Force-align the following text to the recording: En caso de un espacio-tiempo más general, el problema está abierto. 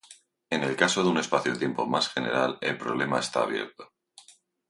En 0.55 0.59
caso 0.81 1.03
de 1.03 1.09
un 1.13 1.19
espacio-tiempo 1.19 1.85
más 1.85 2.09
general, 2.09 2.57
el 2.61 2.75
problema 2.75 3.19
está 3.19 3.43
abierto. 3.43 3.91